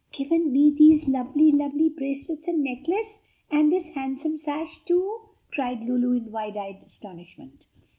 [0.11, 3.19] "Given me these lovely, lovely bracelets and necklace!
[3.51, 5.19] and this handsome sash too!"
[5.51, 7.65] cried Lulu in wide eyed astonishment.